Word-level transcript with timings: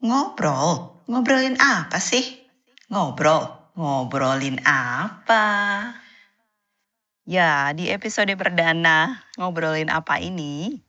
Ngobrol? 0.00 0.96
Ngobrolin 1.12 1.60
apa 1.60 2.00
sih? 2.00 2.24
Ngobrol? 2.88 3.52
Ngobrolin 3.76 4.56
apa? 4.64 5.44
Ya, 7.28 7.68
di 7.76 7.92
episode 7.92 8.32
perdana 8.32 9.20
ngobrolin 9.36 9.92
apa 9.92 10.16
ini, 10.16 10.80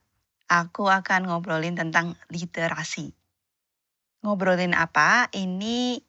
aku 0.47 0.87
akan 0.87 1.27
ngobrolin 1.27 1.75
tentang 1.75 2.15
literasi. 2.31 3.11
Ngobrolin 4.23 4.71
apa 4.71 5.27
ini 5.35 5.99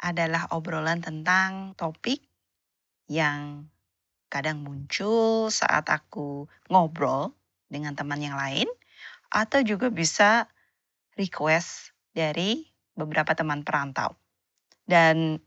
adalah 0.00 0.48
obrolan 0.56 1.04
tentang 1.04 1.76
topik 1.76 2.24
yang 3.04 3.68
kadang 4.32 4.64
muncul 4.64 5.52
saat 5.52 5.92
aku 5.92 6.48
ngobrol 6.72 7.36
dengan 7.68 7.92
teman 7.92 8.24
yang 8.24 8.40
lain 8.40 8.64
atau 9.28 9.60
juga 9.60 9.92
bisa 9.92 10.48
request 11.20 11.92
dari 12.10 12.66
beberapa 12.94 13.32
teman 13.32 13.62
perantau. 13.62 14.18
Dan 14.84 15.38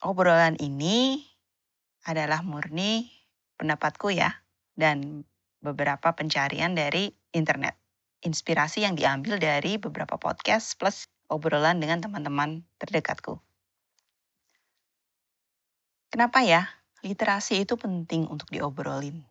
obrolan 0.00 0.54
ini 0.62 1.20
adalah 2.06 2.46
murni 2.46 3.10
pendapatku 3.58 4.14
ya 4.14 4.30
dan 4.78 5.26
beberapa 5.58 6.14
pencarian 6.14 6.78
dari 6.78 7.10
internet. 7.34 7.74
Inspirasi 8.22 8.86
yang 8.86 8.94
diambil 8.94 9.36
dari 9.36 9.76
beberapa 9.76 10.16
podcast 10.16 10.78
plus 10.78 11.10
obrolan 11.26 11.82
dengan 11.82 12.00
teman-teman 12.00 12.62
terdekatku. 12.78 13.42
Kenapa 16.14 16.46
ya 16.46 16.64
literasi 17.02 17.66
itu 17.66 17.74
penting 17.76 18.30
untuk 18.30 18.48
diobrolin? 18.48 19.26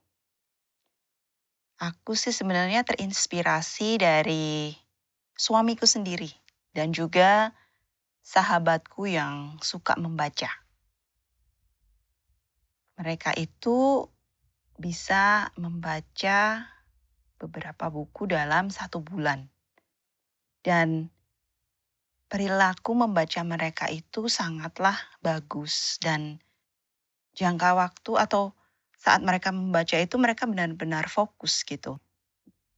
Aku 1.81 2.15
sih 2.15 2.31
sebenarnya 2.31 2.87
terinspirasi 2.87 3.99
dari 3.99 4.71
suamiku 5.35 5.83
sendiri 5.83 6.44
dan 6.75 6.91
juga 6.91 7.55
sahabatku 8.19 9.07
yang 9.07 9.55
suka 9.63 9.95
membaca. 9.95 10.51
Mereka 12.99 13.31
itu 13.39 14.03
bisa 14.75 15.55
membaca 15.55 16.67
beberapa 17.39 17.87
buku 17.87 18.27
dalam 18.27 18.67
satu 18.67 18.99
bulan. 18.99 19.47
Dan 20.59 21.07
perilaku 22.27 22.91
membaca 22.97 23.39
mereka 23.47 23.87
itu 23.87 24.27
sangatlah 24.27 24.97
bagus 25.23 25.95
dan 26.03 26.43
jangka 27.37 27.77
waktu 27.77 28.11
atau 28.19 28.51
saat 28.99 29.21
mereka 29.21 29.53
membaca 29.53 29.95
itu 29.95 30.15
mereka 30.17 30.49
benar-benar 30.49 31.07
fokus 31.07 31.61
gitu. 31.63 32.01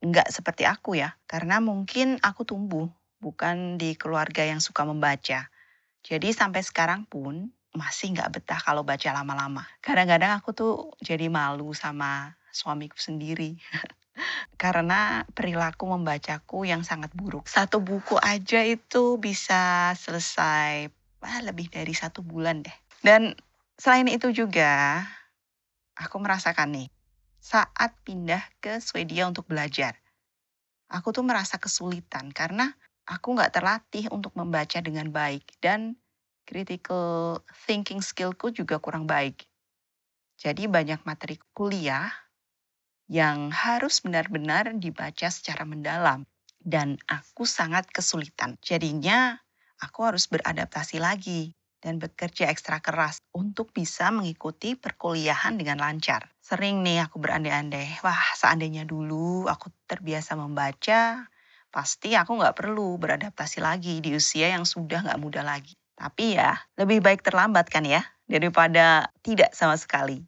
Enggak 0.04 0.30
seperti 0.30 0.68
aku 0.68 1.00
ya, 1.00 1.16
karena 1.26 1.58
mungkin 1.64 2.20
aku 2.22 2.44
tumbuh 2.44 2.92
bukan 3.18 3.78
di 3.82 3.98
keluarga 3.98 4.46
yang 4.46 4.62
suka 4.62 4.86
membaca. 4.86 5.50
Jadi 6.06 6.30
sampai 6.32 6.62
sekarang 6.64 7.04
pun 7.10 7.50
masih 7.76 8.16
nggak 8.16 8.40
betah 8.40 8.62
kalau 8.62 8.82
baca 8.82 9.10
lama-lama. 9.14 9.66
Kadang-kadang 9.84 10.40
aku 10.40 10.50
tuh 10.56 10.74
jadi 11.04 11.30
malu 11.30 11.76
sama 11.78 12.34
suamiku 12.50 12.98
sendiri. 12.98 13.60
Karena 14.62 15.22
perilaku 15.30 15.86
membacaku 15.86 16.66
yang 16.66 16.82
sangat 16.82 17.14
buruk. 17.14 17.46
Satu 17.46 17.78
buku 17.78 18.18
aja 18.18 18.66
itu 18.66 19.22
bisa 19.22 19.94
selesai 19.94 20.90
ah, 21.22 21.42
lebih 21.46 21.70
dari 21.70 21.94
satu 21.94 22.26
bulan 22.26 22.66
deh. 22.66 22.78
Dan 23.06 23.38
selain 23.78 24.10
itu 24.10 24.34
juga, 24.34 25.06
aku 25.94 26.18
merasakan 26.18 26.74
nih, 26.74 26.90
saat 27.38 27.94
pindah 28.02 28.42
ke 28.58 28.82
Swedia 28.82 29.30
untuk 29.30 29.46
belajar, 29.46 30.02
aku 30.90 31.14
tuh 31.14 31.22
merasa 31.22 31.62
kesulitan 31.62 32.34
karena 32.34 32.74
aku 33.08 33.40
nggak 33.40 33.56
terlatih 33.56 34.12
untuk 34.12 34.36
membaca 34.36 34.84
dengan 34.84 35.08
baik 35.10 35.48
dan 35.64 35.96
critical 36.44 37.40
thinking 37.66 38.04
skillku 38.04 38.52
juga 38.52 38.78
kurang 38.84 39.08
baik. 39.08 39.48
Jadi 40.38 40.70
banyak 40.70 41.02
materi 41.08 41.40
kuliah 41.56 42.12
yang 43.08 43.50
harus 43.50 44.04
benar-benar 44.04 44.76
dibaca 44.76 45.32
secara 45.32 45.64
mendalam 45.64 46.28
dan 46.60 47.00
aku 47.08 47.48
sangat 47.48 47.88
kesulitan. 47.90 48.60
Jadinya 48.60 49.40
aku 49.80 50.04
harus 50.04 50.28
beradaptasi 50.28 51.00
lagi 51.00 51.56
dan 51.80 52.02
bekerja 52.02 52.52
ekstra 52.52 52.84
keras 52.84 53.24
untuk 53.32 53.72
bisa 53.72 54.12
mengikuti 54.12 54.76
perkuliahan 54.76 55.56
dengan 55.56 55.80
lancar. 55.80 56.28
Sering 56.44 56.84
nih 56.84 57.08
aku 57.08 57.22
berandai-andai, 57.22 58.04
wah 58.04 58.36
seandainya 58.36 58.84
dulu 58.84 59.48
aku 59.48 59.72
terbiasa 59.88 60.36
membaca, 60.36 61.32
pasti 61.78 62.18
aku 62.18 62.42
nggak 62.42 62.58
perlu 62.58 62.98
beradaptasi 62.98 63.62
lagi 63.62 64.02
di 64.02 64.18
usia 64.18 64.50
yang 64.50 64.66
sudah 64.66 65.06
nggak 65.06 65.22
muda 65.22 65.46
lagi. 65.46 65.78
Tapi 65.94 66.34
ya, 66.34 66.58
lebih 66.74 67.06
baik 67.06 67.22
terlambat 67.22 67.70
kan 67.70 67.86
ya, 67.86 68.02
daripada 68.26 69.14
tidak 69.22 69.54
sama 69.54 69.78
sekali. 69.78 70.26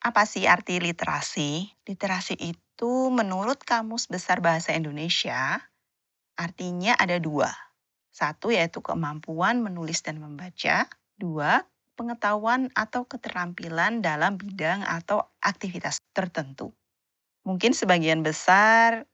Apa 0.00 0.24
sih 0.24 0.48
arti 0.48 0.80
literasi? 0.80 1.68
Literasi 1.84 2.32
itu 2.40 3.12
menurut 3.12 3.60
Kamus 3.60 4.08
Besar 4.08 4.40
Bahasa 4.40 4.72
Indonesia, 4.72 5.60
artinya 6.40 6.96
ada 6.96 7.20
dua. 7.20 7.52
Satu 8.08 8.48
yaitu 8.48 8.80
kemampuan 8.80 9.60
menulis 9.60 10.00
dan 10.00 10.16
membaca. 10.16 10.88
Dua, 11.20 11.60
pengetahuan 12.00 12.72
atau 12.72 13.04
keterampilan 13.04 14.00
dalam 14.00 14.40
bidang 14.40 14.80
atau 14.80 15.28
aktivitas 15.44 16.00
tertentu. 16.16 16.72
Mungkin 17.44 17.76
sebagian 17.76 18.24
besar 18.24 19.04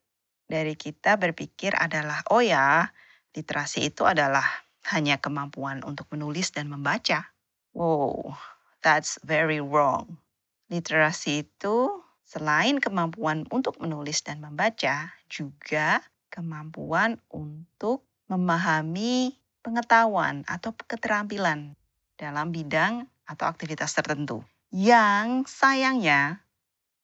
dari 0.46 0.78
kita 0.78 1.18
berpikir 1.18 1.74
adalah, 1.74 2.22
oh 2.30 2.42
ya, 2.42 2.90
literasi 3.34 3.90
itu 3.90 4.06
adalah 4.06 4.46
hanya 4.94 5.18
kemampuan 5.18 5.82
untuk 5.82 6.06
menulis 6.14 6.54
dan 6.54 6.70
membaca. 6.70 7.34
Wow, 7.74 8.38
that's 8.80 9.18
very 9.26 9.58
wrong. 9.58 10.22
Literasi 10.70 11.46
itu 11.46 12.02
selain 12.26 12.78
kemampuan 12.78 13.46
untuk 13.50 13.78
menulis 13.82 14.22
dan 14.22 14.42
membaca, 14.42 15.14
juga 15.26 16.02
kemampuan 16.30 17.18
untuk 17.30 18.06
memahami 18.26 19.34
pengetahuan 19.62 20.42
atau 20.46 20.74
keterampilan 20.74 21.74
dalam 22.18 22.50
bidang 22.54 23.06
atau 23.26 23.46
aktivitas 23.50 23.94
tertentu. 23.94 24.42
Yang 24.70 25.50
sayangnya 25.50 26.42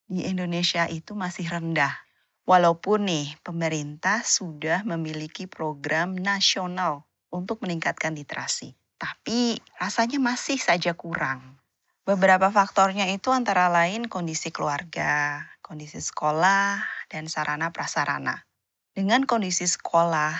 di 0.06 0.26
Indonesia 0.26 0.86
itu 0.90 1.14
masih 1.14 1.46
rendah 1.46 1.94
Walaupun 2.42 3.06
nih 3.06 3.38
pemerintah 3.46 4.26
sudah 4.26 4.82
memiliki 4.82 5.46
program 5.46 6.18
nasional 6.18 7.06
untuk 7.30 7.62
meningkatkan 7.62 8.18
literasi, 8.18 8.74
tapi 8.98 9.62
rasanya 9.78 10.18
masih 10.18 10.58
saja 10.58 10.90
kurang. 10.98 11.62
Beberapa 12.02 12.50
faktornya 12.50 13.06
itu 13.14 13.30
antara 13.30 13.70
lain 13.70 14.10
kondisi 14.10 14.50
keluarga, 14.50 15.46
kondisi 15.62 16.02
sekolah, 16.02 16.82
dan 17.06 17.30
sarana 17.30 17.70
prasarana. 17.70 18.42
Dengan 18.90 19.22
kondisi 19.22 19.62
sekolah 19.62 20.34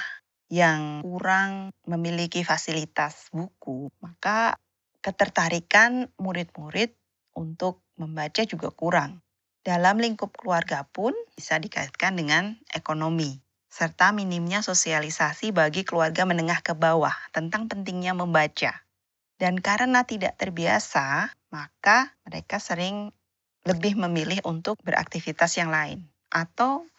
yang 0.51 1.07
kurang 1.07 1.71
memiliki 1.87 2.43
fasilitas 2.43 3.31
buku, 3.31 3.95
maka 4.03 4.59
ketertarikan 5.07 6.11
murid-murid 6.19 6.99
untuk 7.39 7.79
membaca 7.95 8.43
juga 8.43 8.75
kurang. 8.75 9.22
Dalam 9.63 10.03
lingkup 10.03 10.35
keluarga 10.35 10.83
pun 10.91 11.15
bisa 11.39 11.55
dikaitkan 11.63 12.19
dengan 12.19 12.59
ekonomi, 12.75 13.39
serta 13.71 14.11
minimnya 14.11 14.59
sosialisasi 14.59 15.55
bagi 15.55 15.87
keluarga 15.87 16.27
menengah 16.27 16.67
ke 16.67 16.75
bawah 16.75 17.15
tentang 17.31 17.71
pentingnya 17.71 18.11
membaca. 18.11 18.83
Dan 19.39 19.63
karena 19.63 20.03
tidak 20.03 20.35
terbiasa, 20.35 21.31
maka 21.55 22.11
mereka 22.27 22.59
sering 22.59 23.15
lebih 23.63 23.95
memilih 23.95 24.43
untuk 24.43 24.83
beraktivitas 24.83 25.55
yang 25.55 25.71
lain. 25.71 26.11
Atau 26.27 26.91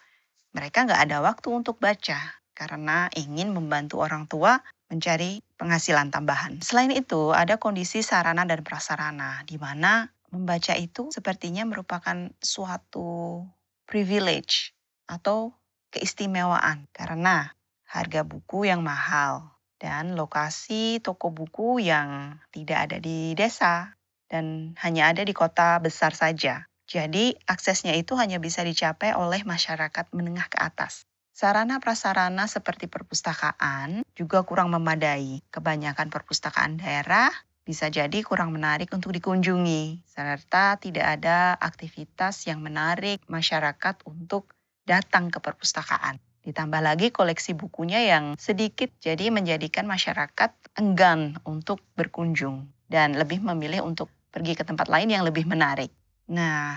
mereka 0.56 0.88
nggak 0.88 1.04
ada 1.04 1.20
waktu 1.20 1.52
untuk 1.52 1.84
baca 1.84 2.40
karena 2.56 3.12
ingin 3.18 3.52
membantu 3.52 4.00
orang 4.00 4.24
tua 4.32 4.64
mencari 4.88 5.44
penghasilan 5.60 6.14
tambahan. 6.14 6.64
Selain 6.64 6.96
itu, 6.96 7.34
ada 7.36 7.60
kondisi 7.60 8.06
sarana 8.06 8.48
dan 8.48 8.64
prasarana 8.64 9.42
di 9.44 9.58
mana 9.58 10.13
membaca 10.34 10.74
itu 10.74 11.14
sepertinya 11.14 11.64
merupakan 11.70 12.34
suatu 12.42 13.46
privilege 13.86 14.74
atau 15.06 15.54
keistimewaan 15.94 16.90
karena 16.90 17.54
harga 17.86 18.26
buku 18.26 18.66
yang 18.66 18.82
mahal 18.82 19.54
dan 19.78 20.18
lokasi 20.18 20.98
toko 21.06 21.30
buku 21.30 21.86
yang 21.86 22.42
tidak 22.50 22.90
ada 22.90 22.98
di 22.98 23.38
desa 23.38 23.94
dan 24.26 24.74
hanya 24.82 25.14
ada 25.14 25.22
di 25.22 25.38
kota 25.38 25.78
besar 25.78 26.18
saja. 26.18 26.66
Jadi 26.90 27.38
aksesnya 27.46 27.94
itu 27.94 28.18
hanya 28.18 28.42
bisa 28.42 28.66
dicapai 28.66 29.14
oleh 29.14 29.46
masyarakat 29.46 30.10
menengah 30.12 30.50
ke 30.50 30.58
atas. 30.58 31.06
Sarana 31.34 31.82
prasarana 31.82 32.46
seperti 32.46 32.86
perpustakaan 32.86 34.06
juga 34.14 34.46
kurang 34.46 34.70
memadai. 34.70 35.42
Kebanyakan 35.50 36.10
perpustakaan 36.14 36.78
daerah 36.78 37.30
bisa 37.64 37.88
jadi 37.88 38.20
kurang 38.22 38.52
menarik 38.52 38.92
untuk 38.92 39.16
dikunjungi, 39.16 40.04
serta 40.04 40.76
tidak 40.78 41.20
ada 41.20 41.56
aktivitas 41.56 42.44
yang 42.48 42.60
menarik 42.60 43.24
masyarakat 43.32 44.04
untuk 44.04 44.52
datang 44.84 45.32
ke 45.32 45.40
perpustakaan. 45.40 46.20
Ditambah 46.44 46.84
lagi 46.84 47.08
koleksi 47.16 47.56
bukunya 47.56 48.04
yang 48.04 48.36
sedikit, 48.36 48.92
jadi 49.00 49.32
menjadikan 49.32 49.88
masyarakat 49.88 50.52
enggan 50.76 51.40
untuk 51.48 51.80
berkunjung 51.96 52.68
dan 52.92 53.16
lebih 53.16 53.40
memilih 53.40 53.88
untuk 53.88 54.12
pergi 54.28 54.60
ke 54.60 54.68
tempat 54.68 54.92
lain 54.92 55.08
yang 55.08 55.24
lebih 55.24 55.48
menarik. 55.48 55.88
Nah, 56.28 56.76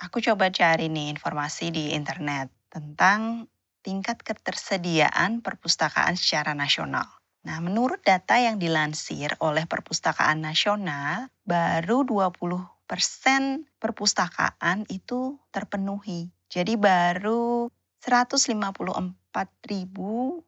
aku 0.00 0.24
coba 0.24 0.48
cari 0.48 0.88
nih 0.88 1.12
informasi 1.12 1.68
di 1.68 1.92
internet 1.92 2.48
tentang 2.72 3.44
tingkat 3.84 4.24
ketersediaan 4.24 5.44
perpustakaan 5.44 6.16
secara 6.16 6.56
nasional. 6.56 7.04
Nah, 7.44 7.60
menurut 7.60 8.00
data 8.00 8.40
yang 8.40 8.56
dilansir 8.56 9.36
oleh 9.44 9.68
Perpustakaan 9.68 10.40
Nasional, 10.40 11.28
baru 11.44 12.00
20 12.08 12.40
persen 12.88 13.68
perpustakaan 13.80 14.84
itu 14.88 15.36
terpenuhi. 15.52 16.32
Jadi 16.48 16.80
baru 16.80 17.68
154.359 18.00 20.40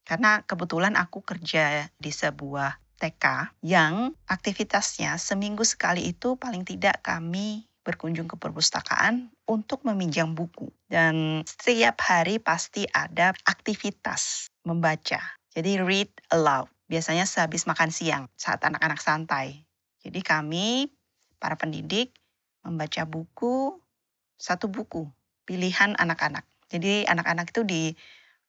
Karena 0.00 0.40
kebetulan 0.48 0.96
aku 0.96 1.20
kerja 1.20 1.92
di 2.00 2.08
sebuah 2.08 2.80
TK 2.96 3.52
yang 3.68 4.16
aktivitasnya 4.24 5.20
seminggu 5.20 5.68
sekali 5.68 6.08
itu 6.08 6.40
paling 6.40 6.64
tidak 6.64 7.04
kami 7.04 7.68
berkunjung 7.82 8.30
ke 8.30 8.38
perpustakaan 8.38 9.30
untuk 9.46 9.82
meminjam 9.82 10.32
buku. 10.32 10.70
Dan 10.86 11.42
setiap 11.46 11.98
hari 12.02 12.38
pasti 12.38 12.86
ada 12.90 13.34
aktivitas 13.46 14.50
membaca. 14.62 15.20
Jadi 15.52 15.82
read 15.82 16.10
aloud. 16.30 16.70
Biasanya 16.86 17.26
sehabis 17.26 17.66
makan 17.66 17.90
siang 17.90 18.24
saat 18.38 18.62
anak-anak 18.62 19.00
santai. 19.02 19.66
Jadi 20.02 20.20
kami, 20.22 20.90
para 21.38 21.58
pendidik, 21.58 22.14
membaca 22.62 23.02
buku, 23.06 23.78
satu 24.38 24.66
buku, 24.70 25.06
pilihan 25.46 25.94
anak-anak. 25.98 26.46
Jadi 26.70 27.06
anak-anak 27.06 27.54
itu 27.54 27.62
di 27.62 27.82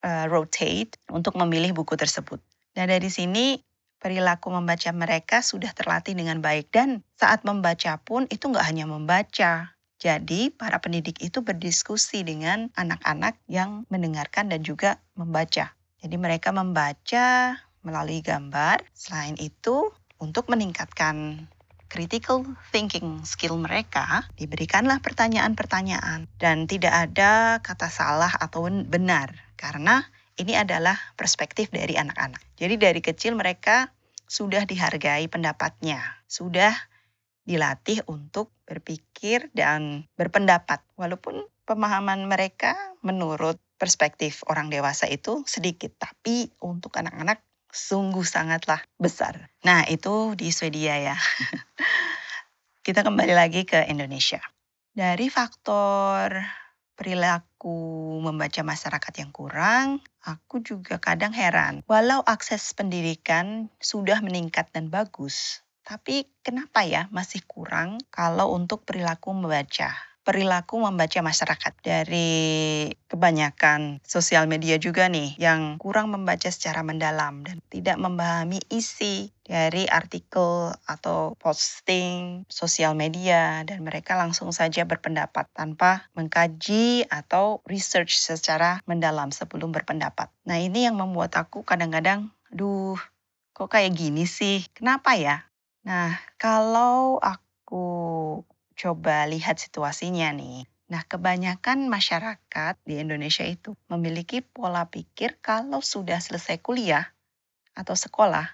uh, 0.06 0.25
rotate 0.30 0.97
untuk 1.09 1.38
memilih 1.38 1.74
buku 1.74 1.94
tersebut. 1.97 2.41
Dan 2.74 2.89
dari 2.89 3.09
sini 3.09 3.57
perilaku 4.04 4.52
membaca 4.52 4.92
mereka 4.92 5.40
sudah 5.40 5.72
terlatih 5.72 6.12
dengan 6.12 6.44
baik 6.44 6.68
dan 6.76 7.00
saat 7.16 7.48
membaca 7.48 7.96
pun 8.04 8.28
itu 8.28 8.52
nggak 8.52 8.68
hanya 8.68 8.84
membaca. 8.84 9.72
Jadi 10.04 10.52
para 10.52 10.84
pendidik 10.84 11.24
itu 11.24 11.40
berdiskusi 11.40 12.28
dengan 12.28 12.68
anak-anak 12.76 13.40
yang 13.48 13.88
mendengarkan 13.88 14.52
dan 14.52 14.60
juga 14.60 15.00
membaca. 15.16 15.72
Jadi 16.04 16.16
mereka 16.20 16.52
membaca 16.52 17.56
melalui 17.88 18.20
gambar. 18.20 18.84
Selain 18.92 19.40
itu, 19.40 19.96
untuk 20.20 20.52
meningkatkan 20.52 21.48
critical 21.88 22.44
thinking 22.76 23.24
skill 23.24 23.56
mereka, 23.56 24.28
diberikanlah 24.36 25.00
pertanyaan-pertanyaan 25.00 26.28
dan 26.36 26.68
tidak 26.68 26.92
ada 26.92 27.64
kata 27.64 27.88
salah 27.88 28.36
atau 28.44 28.68
benar 28.68 29.32
karena 29.56 30.04
ini 30.38 30.57
adalah 30.57 30.97
perspektif 31.13 31.69
dari 31.69 31.94
anak-anak. 31.94 32.41
Jadi 32.57 32.75
dari 32.80 33.01
kecil 33.03 33.38
mereka 33.38 33.94
sudah 34.25 34.65
dihargai 34.65 35.30
pendapatnya, 35.30 36.01
sudah 36.25 36.74
dilatih 37.44 38.01
untuk 38.09 38.56
berpikir 38.65 39.51
dan 39.51 40.07
berpendapat. 40.15 40.81
Walaupun 40.95 41.45
pemahaman 41.68 42.25
mereka 42.25 42.74
menurut 43.03 43.59
perspektif 43.77 44.41
orang 44.47 44.71
dewasa 44.71 45.06
itu 45.12 45.44
sedikit, 45.45 45.91
tapi 46.00 46.50
untuk 46.63 46.95
anak-anak 46.95 47.44
sungguh 47.74 48.24
sangatlah 48.24 48.80
besar. 48.95 49.51
Nah, 49.65 49.83
itu 49.89 50.38
di 50.39 50.53
Swedia 50.53 50.97
ya. 50.97 51.18
Kita 52.85 53.01
kembali 53.01 53.33
lagi 53.35 53.65
ke 53.68 53.85
Indonesia. 53.89 54.39
Dari 54.94 55.27
faktor 55.27 56.62
perilaku 56.94 58.19
membaca 58.22 58.62
masyarakat 58.62 59.13
yang 59.19 59.31
kurang, 59.34 60.00
aku 60.24 60.62
juga 60.62 61.02
kadang 61.02 61.33
heran. 61.33 61.81
Walau 61.90 62.21
akses 62.23 62.71
pendidikan 62.78 63.69
sudah 63.81 64.21
meningkat 64.21 64.69
dan 64.71 64.88
bagus, 64.94 65.66
tapi 65.83 66.31
kenapa 66.45 66.88
ya 66.88 67.12
masih 67.12 67.44
kurang 67.44 68.00
kalau 68.07 68.56
untuk 68.56 68.88
perilaku 68.88 69.35
membaca? 69.35 70.13
Perilaku 70.23 70.80
membaca 70.80 71.19
masyarakat 71.19 71.73
dari 71.83 72.89
kebanyakan 73.11 73.99
sosial 74.07 74.47
media 74.47 74.80
juga 74.80 75.11
nih 75.11 75.35
yang 75.35 75.75
kurang 75.77 76.15
membaca 76.15 76.47
secara 76.47 76.81
mendalam 76.81 77.44
dan 77.44 77.59
tidak 77.68 77.99
memahami 77.99 78.63
isi 78.71 79.30
dari 79.44 79.83
artikel 79.92 80.71
atau 80.87 81.35
posting 81.35 82.47
sosial 82.47 82.95
media 82.95 83.68
dan 83.68 83.83
mereka 83.83 84.15
langsung 84.15 84.56
saja 84.56 84.87
berpendapat 84.87 85.51
tanpa 85.51 86.07
mengkaji 86.15 87.03
atau 87.11 87.59
research 87.68 88.15
secara 88.15 88.80
mendalam 88.87 89.35
sebelum 89.35 89.75
berpendapat. 89.75 90.31
Nah, 90.47 90.57
ini 90.63 90.87
yang 90.87 90.95
membuat 90.95 91.35
aku 91.35 91.68
kadang-kadang 91.68 92.31
duh 92.47 92.95
kok 93.51 93.69
kayak 93.69 93.94
gini 93.94 94.23
sih? 94.23 94.63
Kenapa 94.71 95.19
ya? 95.19 95.44
Nah, 95.83 96.15
kalau 96.39 97.19
aku 97.19 97.83
coba 98.73 99.25
lihat 99.30 99.57
situasinya 99.61 100.30
nih. 100.35 100.68
Nah, 100.92 101.01
kebanyakan 101.07 101.89
masyarakat 101.89 102.75
di 102.85 103.01
Indonesia 103.01 103.47
itu 103.47 103.73
memiliki 103.89 104.44
pola 104.44 104.85
pikir 104.92 105.42
kalau 105.42 105.81
sudah 105.81 106.21
selesai 106.21 106.61
kuliah 106.61 107.09
atau 107.73 107.97
sekolah 107.97 108.45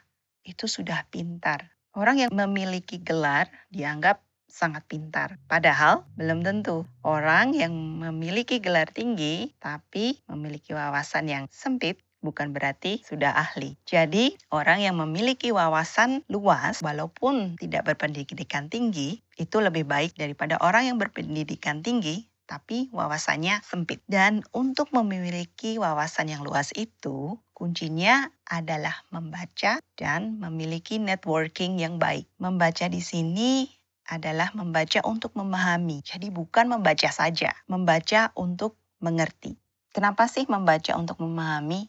itu 0.47 0.69
sudah 0.69 1.03
pintar. 1.11 1.75
Orang 1.91 2.21
yang 2.21 2.31
memiliki 2.31 3.01
gelar 3.01 3.49
dianggap 3.73 4.23
sangat 4.49 4.85
pintar. 4.87 5.37
Padahal 5.45 6.07
belum 6.15 6.41
tentu. 6.41 6.85
Orang 7.03 7.53
yang 7.57 7.75
memiliki 7.75 8.63
gelar 8.63 8.89
tinggi 8.89 9.51
tapi 9.59 10.21
memiliki 10.29 10.73
wawasan 10.73 11.27
yang 11.27 11.45
sempit 11.51 12.01
bukan 12.19 12.51
berarti 12.51 12.99
sudah 13.03 13.31
ahli. 13.31 13.79
Jadi, 13.87 14.35
orang 14.51 14.83
yang 14.83 14.99
memiliki 14.99 15.55
wawasan 15.55 16.23
luas, 16.27 16.83
walaupun 16.83 17.55
tidak 17.55 17.87
berpendidikan 17.87 18.67
tinggi, 18.67 19.23
itu 19.39 19.63
lebih 19.63 19.87
baik 19.87 20.19
daripada 20.19 20.59
orang 20.59 20.91
yang 20.91 20.97
berpendidikan 20.99 21.79
tinggi, 21.79 22.27
tapi 22.43 22.91
wawasannya 22.91 23.63
sempit. 23.63 24.03
Dan 24.03 24.43
untuk 24.51 24.91
memiliki 24.91 25.79
wawasan 25.79 26.27
yang 26.27 26.43
luas 26.43 26.75
itu, 26.75 27.39
kuncinya 27.55 28.27
adalah 28.43 29.07
membaca 29.15 29.79
dan 29.95 30.43
memiliki 30.43 30.99
networking 30.99 31.79
yang 31.79 31.95
baik. 31.95 32.27
Membaca 32.35 32.91
di 32.91 32.99
sini 32.99 33.71
adalah 34.09 34.51
membaca 34.57 34.99
untuk 35.07 35.31
memahami. 35.39 36.03
Jadi 36.03 36.33
bukan 36.33 36.67
membaca 36.67 37.07
saja, 37.13 37.55
membaca 37.69 38.35
untuk 38.35 38.75
mengerti. 38.99 39.55
Kenapa 39.95 40.27
sih 40.27 40.43
membaca 40.49 40.97
untuk 40.99 41.21
memahami? 41.23 41.87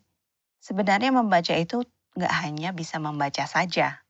Sebenarnya 0.60 1.10
membaca 1.10 1.56
itu 1.56 1.82
nggak 2.14 2.34
hanya 2.44 2.76
bisa 2.76 3.00
membaca 3.00 3.48
saja, 3.48 4.04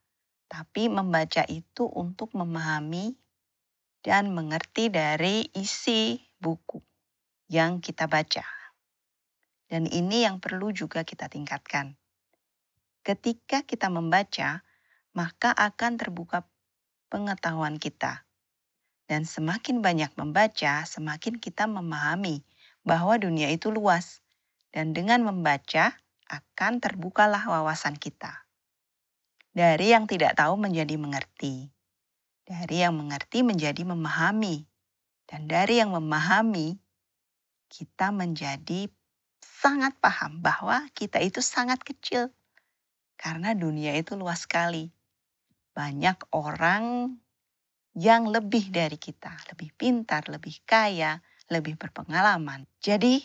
tapi 0.50 0.90
membaca 0.90 1.46
itu 1.46 1.86
untuk 1.86 2.34
memahami 2.34 3.14
dan 4.00 4.32
mengerti 4.32 4.88
dari 4.88 5.44
isi 5.52 6.16
buku 6.40 6.80
yang 7.52 7.84
kita 7.84 8.08
baca. 8.08 8.44
Dan 9.70 9.86
ini 9.86 10.26
yang 10.26 10.42
perlu 10.42 10.74
juga 10.74 11.06
kita 11.06 11.30
tingkatkan. 11.30 11.94
Ketika 13.06 13.62
kita 13.62 13.86
membaca, 13.86 14.66
maka 15.14 15.54
akan 15.54 15.98
terbuka 16.00 16.42
pengetahuan 17.10 17.78
kita. 17.78 18.26
Dan 19.10 19.26
semakin 19.26 19.82
banyak 19.82 20.14
membaca, 20.14 20.86
semakin 20.86 21.38
kita 21.38 21.66
memahami 21.66 22.42
bahwa 22.86 23.18
dunia 23.18 23.50
itu 23.50 23.70
luas. 23.74 24.22
Dan 24.70 24.94
dengan 24.94 25.26
membaca, 25.26 25.98
akan 26.30 26.78
terbukalah 26.78 27.42
wawasan 27.42 27.98
kita. 27.98 28.46
Dari 29.50 29.90
yang 29.90 30.06
tidak 30.06 30.38
tahu 30.38 30.54
menjadi 30.54 30.94
mengerti. 30.94 31.74
Dari 32.44 32.82
yang 32.82 32.96
mengerti 32.98 33.44
menjadi 33.46 33.82
memahami. 33.86 34.64
Dan 35.28 35.46
dari 35.46 35.78
yang 35.78 35.94
memahami, 35.94 36.74
kita 37.70 38.10
menjadi 38.10 38.90
sangat 39.38 39.94
paham 40.02 40.42
bahwa 40.42 40.88
kita 40.96 41.22
itu 41.22 41.38
sangat 41.38 41.84
kecil. 41.86 42.34
Karena 43.14 43.54
dunia 43.54 43.94
itu 43.94 44.16
luas 44.18 44.48
sekali 44.48 44.90
banyak 45.70 46.34
orang 46.34 47.14
yang 47.94 48.30
lebih 48.30 48.70
dari 48.70 48.98
kita, 48.98 49.34
lebih 49.50 49.70
pintar, 49.74 50.26
lebih 50.30 50.62
kaya, 50.66 51.18
lebih 51.50 51.78
berpengalaman. 51.78 52.66
Jadi, 52.78 53.18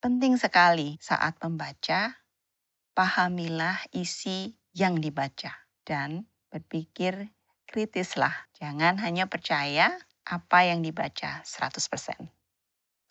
penting 0.00 0.36
sekali 0.36 1.00
saat 1.00 1.40
membaca, 1.40 2.12
pahamilah 2.92 3.80
isi 3.96 4.52
yang 4.76 5.00
dibaca 5.00 5.54
dan 5.82 6.28
berpikir 6.52 7.33
kritislah. 7.74 8.46
Jangan 8.54 9.02
hanya 9.02 9.26
percaya 9.26 9.98
apa 10.22 10.62
yang 10.62 10.86
dibaca 10.86 11.42
100%. 11.42 12.30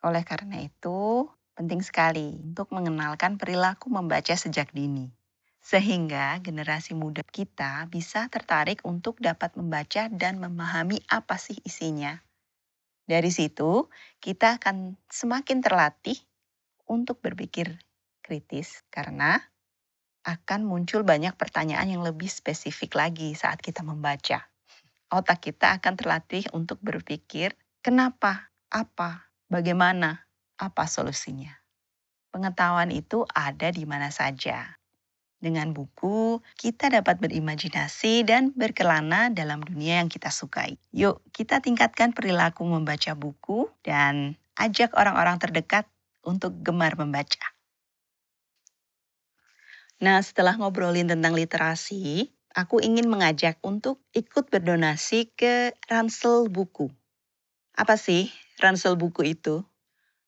Oleh 0.08 0.24
karena 0.24 0.64
itu, 0.64 1.28
penting 1.52 1.84
sekali 1.84 2.40
untuk 2.40 2.72
mengenalkan 2.72 3.36
perilaku 3.36 3.92
membaca 3.92 4.32
sejak 4.32 4.72
dini 4.72 5.12
sehingga 5.64 6.44
generasi 6.44 6.92
muda 6.92 7.24
kita 7.24 7.88
bisa 7.88 8.28
tertarik 8.28 8.84
untuk 8.84 9.16
dapat 9.24 9.56
membaca 9.56 10.12
dan 10.12 10.36
memahami 10.44 11.00
apa 11.08 11.40
sih 11.40 11.56
isinya. 11.64 12.20
Dari 13.08 13.32
situ, 13.32 13.88
kita 14.20 14.60
akan 14.60 15.00
semakin 15.08 15.64
terlatih 15.64 16.20
untuk 16.84 17.24
berpikir 17.24 17.80
kritis 18.20 18.84
karena 18.92 19.40
akan 20.28 20.68
muncul 20.68 21.04
banyak 21.04 21.36
pertanyaan 21.36 21.96
yang 21.96 22.04
lebih 22.04 22.28
spesifik 22.28 23.00
lagi 23.00 23.36
saat 23.36 23.60
kita 23.60 23.84
membaca. 23.88 24.53
Otak 25.14 25.46
kita 25.46 25.78
akan 25.78 25.94
terlatih 25.94 26.50
untuk 26.58 26.82
berpikir, 26.82 27.54
kenapa, 27.86 28.50
apa, 28.74 29.30
bagaimana, 29.46 30.26
apa 30.58 30.90
solusinya. 30.90 31.54
Pengetahuan 32.34 32.90
itu 32.90 33.22
ada 33.30 33.70
di 33.70 33.86
mana 33.86 34.10
saja, 34.10 34.82
dengan 35.44 35.76
buku, 35.76 36.40
kita 36.56 36.88
dapat 36.88 37.20
berimajinasi 37.20 38.24
dan 38.24 38.56
berkelana 38.56 39.28
dalam 39.28 39.60
dunia 39.60 40.00
yang 40.00 40.08
kita 40.08 40.32
sukai. 40.32 40.80
Yuk, 40.96 41.20
kita 41.36 41.60
tingkatkan 41.60 42.16
perilaku 42.16 42.64
membaca 42.64 43.12
buku 43.12 43.68
dan 43.84 44.40
ajak 44.56 44.96
orang-orang 44.96 45.44
terdekat 45.44 45.84
untuk 46.24 46.56
gemar 46.64 46.96
membaca. 46.96 47.44
Nah, 50.00 50.24
setelah 50.24 50.56
ngobrolin 50.56 51.12
tentang 51.12 51.36
literasi, 51.36 52.32
aku 52.54 52.80
ingin 52.80 53.10
mengajak 53.10 53.58
untuk 53.66 54.02
ikut 54.14 54.50
berdonasi 54.54 55.34
ke 55.34 55.74
ransel 55.90 56.48
buku. 56.48 56.94
Apa 57.74 57.98
sih 57.98 58.30
ransel 58.62 58.94
buku 58.94 59.34
itu? 59.34 59.66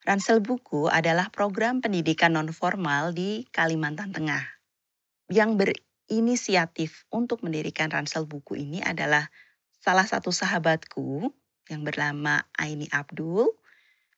Ransel 0.06 0.42
buku 0.42 0.86
adalah 0.90 1.34
program 1.34 1.82
pendidikan 1.82 2.38
nonformal 2.38 3.14
di 3.14 3.46
Kalimantan 3.50 4.14
Tengah 4.14 4.46
yang 5.34 5.58
berinisiatif 5.58 7.10
untuk 7.10 7.42
mendirikan 7.42 7.90
ransel 7.90 8.30
buku 8.30 8.62
ini 8.62 8.86
adalah 8.86 9.30
salah 9.82 10.06
satu 10.06 10.30
sahabatku 10.30 11.34
yang 11.70 11.82
bernama 11.82 12.46
Aini 12.54 12.86
Abdul 12.94 13.50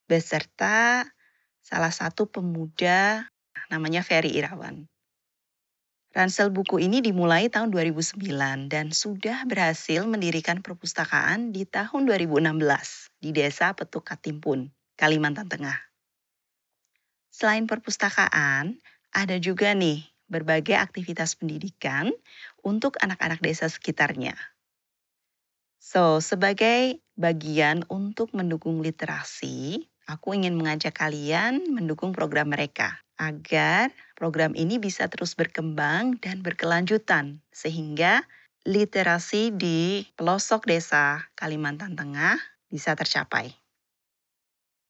beserta 0.08 1.08
salah 1.64 1.92
satu 1.92 2.28
pemuda 2.28 3.28
namanya 3.72 4.04
Ferry 4.04 4.36
Irawan. 4.36 4.88
Ransel 6.18 6.50
buku 6.50 6.82
ini 6.82 6.98
dimulai 6.98 7.46
tahun 7.46 7.70
2009 7.70 8.74
dan 8.74 8.90
sudah 8.90 9.46
berhasil 9.46 10.02
mendirikan 10.02 10.66
perpustakaan 10.66 11.54
di 11.54 11.62
tahun 11.70 12.10
2016 12.10 12.58
di 13.22 13.30
Desa 13.30 13.78
Petuk 13.78 14.02
Katimpun, 14.02 14.74
Kalimantan 14.98 15.46
Tengah. 15.46 15.78
Selain 17.30 17.70
perpustakaan, 17.70 18.82
ada 19.14 19.38
juga 19.38 19.78
nih 19.78 20.10
berbagai 20.26 20.74
aktivitas 20.74 21.38
pendidikan 21.38 22.10
untuk 22.66 22.98
anak-anak 22.98 23.38
desa 23.38 23.70
sekitarnya. 23.70 24.34
So, 25.78 26.18
sebagai 26.18 26.98
bagian 27.14 27.86
untuk 27.94 28.34
mendukung 28.34 28.82
literasi, 28.82 29.86
aku 30.10 30.34
ingin 30.34 30.58
mengajak 30.58 30.98
kalian 30.98 31.78
mendukung 31.78 32.10
program 32.10 32.50
mereka 32.50 32.98
agar 33.22 33.94
program 34.18 34.58
ini 34.58 34.82
bisa 34.82 35.06
terus 35.06 35.38
berkembang 35.38 36.18
dan 36.18 36.42
berkelanjutan 36.42 37.46
sehingga 37.54 38.26
literasi 38.66 39.54
di 39.54 40.10
pelosok 40.18 40.66
desa 40.66 41.30
Kalimantan 41.38 41.94
Tengah 41.94 42.42
bisa 42.68 42.98
tercapai. 42.98 43.54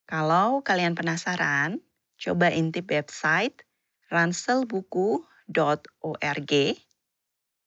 Kalau 0.08 0.64
kalian 0.64 0.96
penasaran, 0.96 1.84
coba 2.16 2.48
intip 2.56 2.88
website 2.88 3.68
ranselbuku.org 4.08 6.54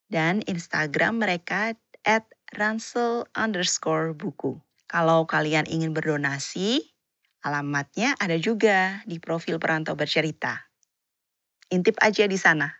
dan 0.08 0.40
Instagram 0.48 1.20
mereka 1.20 1.76
at 2.08 2.24
ransel 2.56 3.28
underscore 3.36 4.16
buku. 4.16 4.56
Kalau 4.88 5.28
kalian 5.28 5.68
ingin 5.68 5.92
berdonasi, 5.92 6.80
alamatnya 7.44 8.16
ada 8.16 8.40
juga 8.40 9.04
di 9.04 9.20
profil 9.20 9.60
Perantau 9.60 9.92
Bercerita. 9.94 10.69
Intip 11.70 11.96
aja 12.02 12.26
di 12.26 12.34
sana. 12.34 12.79